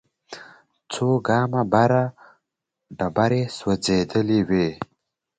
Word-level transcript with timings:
څو 0.91 1.07
ګامه 1.27 1.61
بره 1.71 2.03
ډبرې 2.97 3.43
سوځېدلې 3.57 4.39
وې. 4.49 4.67